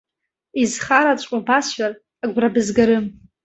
[0.61, 1.93] Изхараҵәҟьоу басҳәар,
[2.23, 3.05] агәра бызгарым.